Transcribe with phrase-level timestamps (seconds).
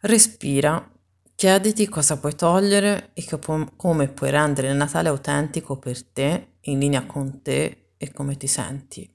[0.00, 0.88] Respira,
[1.34, 6.78] chiediti cosa puoi togliere e pu- come puoi rendere il Natale autentico per te, in
[6.78, 9.12] linea con te e come ti senti.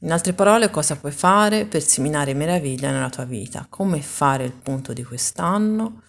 [0.00, 4.52] In altre parole, cosa puoi fare per seminare meraviglia nella tua vita, come fare il
[4.52, 6.02] punto di quest'anno?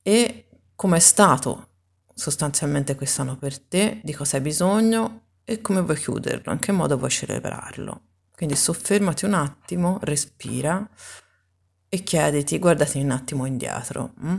[0.00, 1.68] E come è stato
[2.14, 5.24] sostanzialmente quest'anno per te, di cosa hai bisogno?
[5.44, 8.00] E come vuoi chiuderlo, in che modo vuoi celebrarlo.
[8.34, 10.88] Quindi soffermati un attimo, respira
[11.92, 14.12] e chiediti, guardati un attimo indietro.
[14.20, 14.36] Hm?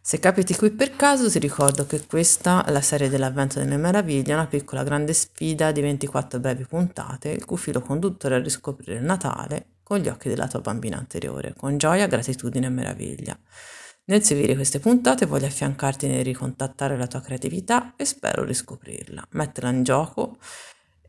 [0.00, 4.34] Se capiti qui per caso ti ricordo che questa è la serie dell'avvento delle meraviglie,
[4.34, 9.04] una piccola grande sfida di 24 brevi puntate, il cui filo conduttore è riscoprire il
[9.04, 13.38] Natale con gli occhi della tua bambina anteriore, con gioia, gratitudine e meraviglia.
[14.06, 19.70] Nel seguire queste puntate voglio affiancarti nel ricontattare la tua creatività e spero riscoprirla, metterla
[19.70, 20.38] in gioco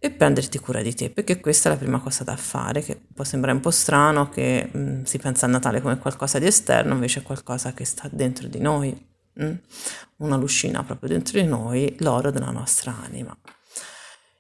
[0.05, 3.23] e prenderti cura di te, perché questa è la prima cosa da fare, che può
[3.23, 6.91] sembrare un po' strano che mh, mm, si pensa a Natale come qualcosa di esterno,
[6.91, 8.91] invece è qualcosa che sta dentro di noi,
[9.35, 9.45] mh?
[9.45, 9.53] Mm?
[10.17, 13.33] una lucina proprio dentro di noi, l'oro della nostra anima.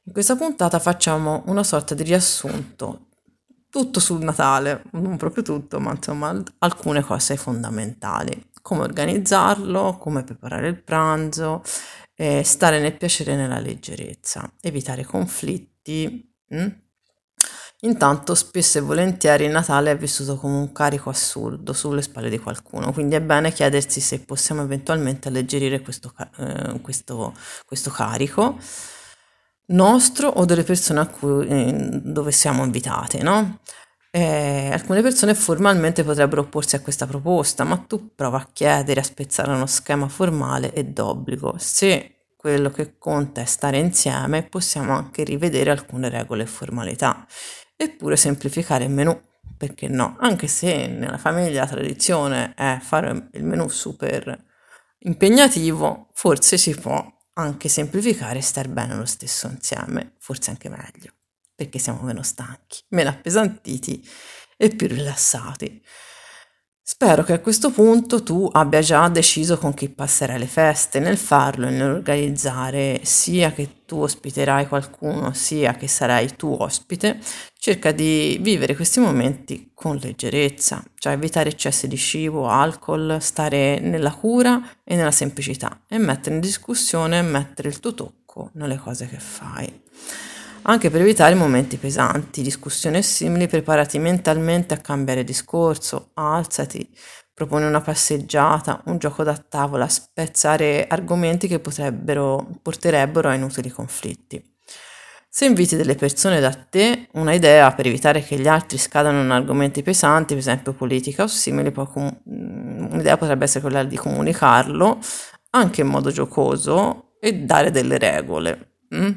[0.03, 3.07] In questa puntata facciamo una sorta di riassunto,
[3.69, 10.67] tutto sul Natale, non proprio tutto, ma insomma alcune cose fondamentali, come organizzarlo, come preparare
[10.67, 11.63] il pranzo,
[12.15, 16.31] eh, stare nel piacere e nella leggerezza, evitare conflitti.
[16.49, 16.67] Hm?
[17.81, 22.39] Intanto spesso e volentieri il Natale è vissuto come un carico assurdo sulle spalle di
[22.39, 27.33] qualcuno, quindi è bene chiedersi se possiamo eventualmente alleggerire questo, eh, questo,
[27.65, 28.57] questo carico
[29.67, 33.59] nostro o delle persone a cui, eh, dove siamo invitate, no?
[34.15, 39.03] Eh, alcune persone formalmente potrebbero opporsi a questa proposta, ma tu prova a chiedere, a
[39.03, 41.55] spezzare uno schema formale e d'obbligo.
[41.57, 47.25] Se quello che conta è stare insieme, possiamo anche rivedere alcune regole e formalità,
[47.75, 49.19] eppure semplificare il menù,
[49.57, 50.15] perché no?
[50.19, 54.45] Anche se nella famiglia la tradizione è fare il menù super
[54.99, 61.13] impegnativo, forse si può anche semplificare e star bene lo stesso insieme, forse anche meglio
[61.55, 64.07] perché siamo meno stanchi, meno appesantiti
[64.57, 65.81] e più rilassati.
[66.85, 71.17] Spero che a questo punto tu abbia già deciso con chi passerai le feste, nel
[71.17, 77.19] farlo e nell'organizzare sia che tu ospiterai qualcuno, sia che sarai tu ospite,
[77.57, 84.11] cerca di vivere questi momenti con leggerezza, cioè evitare eccessi di cibo, alcol, stare nella
[84.11, 89.07] cura e nella semplicità e mettere in discussione e mettere il tuo tocco nelle cose
[89.07, 89.81] che fai
[90.63, 96.89] anche per evitare momenti pesanti, discussioni simili, preparati mentalmente a cambiare discorso, alzati,
[97.33, 104.41] proponi una passeggiata, un gioco da tavola, spezzare argomenti che potrebbero, porterebbero a inutili conflitti.
[105.35, 109.31] Se inviti delle persone da te, una idea per evitare che gli altri scadano in
[109.31, 114.99] argomenti pesanti, per esempio politica o simili, com- un'idea potrebbe essere quella di comunicarlo
[115.49, 118.75] anche in modo giocoso e dare delle regole.
[118.93, 119.11] Mm?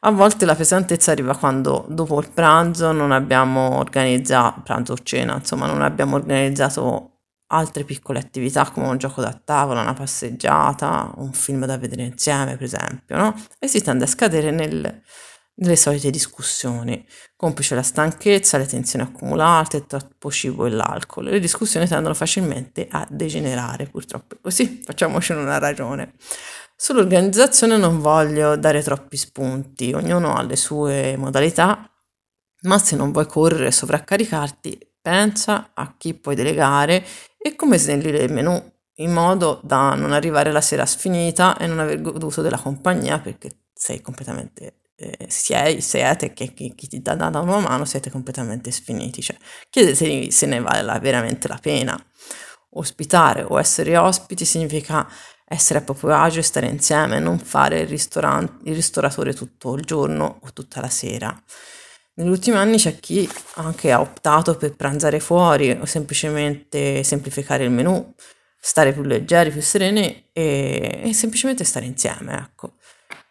[0.00, 5.34] A volte la pesantezza arriva quando dopo il pranzo non abbiamo organizzato, pranzo o cena,
[5.34, 7.14] insomma, non abbiamo organizzato
[7.48, 12.56] altre piccole attività come un gioco da tavola, una passeggiata, un film da vedere insieme,
[12.56, 13.34] per esempio, no?
[13.58, 15.02] E si tende a scadere nel,
[15.54, 17.04] nelle solite discussioni,
[17.34, 21.24] complice la stanchezza, le tensioni accumulate, troppo cibo e l'alcol.
[21.24, 26.14] Le discussioni tendono facilmente a degenerare, purtroppo è così, facciamocene una ragione.
[26.80, 31.90] Sull'organizzazione non voglio dare troppi spunti, ognuno ha le sue modalità,
[32.62, 37.04] ma se non vuoi correre e sovraccaricarti, pensa a chi puoi delegare
[37.36, 38.62] e come snellire il menù
[38.98, 43.64] in modo da non arrivare la sera sfinita e non aver goduto della compagnia perché
[43.74, 48.70] sei completamente eh, sei, siete, che chi, chi ti dà, dà una mano siete completamente
[48.70, 49.36] sfiniti, cioè
[49.68, 52.00] chiedetevi se ne vale la, veramente la pena.
[52.70, 55.08] Ospitare o essere ospiti significa
[55.48, 60.40] essere a proprio agio e stare insieme, non fare il, il ristoratore tutto il giorno
[60.42, 61.34] o tutta la sera.
[62.14, 67.70] Negli ultimi anni c'è chi anche ha optato per pranzare fuori o semplicemente semplificare il
[67.70, 68.14] menù,
[68.60, 72.74] stare più leggeri, più sereni e, e semplicemente stare insieme, ecco.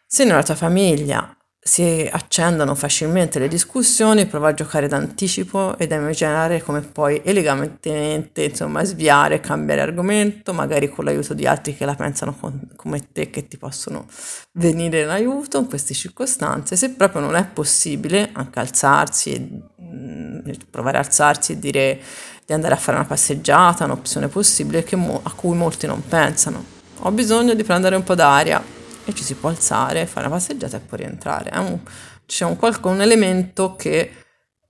[0.07, 1.36] Se nella tua famiglia
[1.67, 8.43] si accendono facilmente le discussioni, prova a giocare d'anticipo ed a immaginare come puoi elegantemente
[8.45, 13.11] insomma, sviare e cambiare argomento, magari con l'aiuto di altri che la pensano con, come
[13.11, 14.05] te che ti possono
[14.53, 16.77] venire in aiuto in queste circostanze.
[16.77, 21.99] Se proprio non è possibile anche alzarsi e mh, mm, provare a alzarsi e dire
[22.45, 26.63] di andare a fare una passeggiata, un'opzione possibile mo- a cui molti non pensano.
[26.99, 28.63] Ho bisogno di prendere un po' d'aria,
[29.07, 31.57] e ci si può alzare, fare una passeggiata e poi rientrare.
[31.57, 31.79] Un,
[32.25, 34.11] c'è un, un elemento che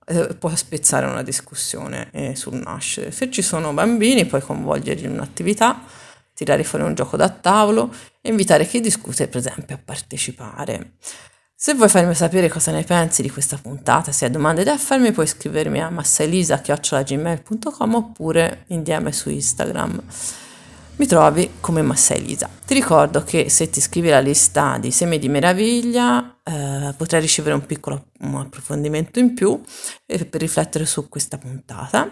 [0.06, 3.10] eh, può spezzare una discussione eh, sul nascere.
[3.10, 5.82] Se ci sono bambini puoi coinvolgerli in un'attività,
[6.34, 10.92] tirare fuori un gioco da tavolo e invitare chi discute per esempio a partecipare.
[11.60, 15.10] Se vuoi farmi sapere cosa ne pensi di questa puntata, se hai domande da farmi
[15.10, 20.00] puoi scrivermi a massaelisa.gmail.com oppure in DM su Instagram
[20.98, 22.48] mi trovi come Massa Elisa.
[22.66, 27.54] Ti ricordo che se ti iscrivi alla lista di semi di meraviglia eh, potrai ricevere
[27.54, 29.60] un piccolo un approfondimento in più
[30.06, 32.10] eh, per riflettere su questa puntata.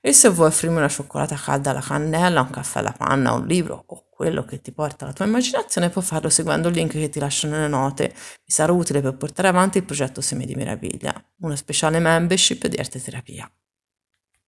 [0.00, 3.84] E se vuoi offrirmi una cioccolata calda alla cannella, un caffè alla panna, un libro
[3.86, 7.18] o quello che ti porta alla tua immaginazione, puoi farlo seguendo il link che ti
[7.18, 8.12] lascio nelle note.
[8.14, 12.76] Mi sarà utile per portare avanti il progetto Semi di Meraviglia, una speciale membership di
[12.76, 13.50] arte terapia.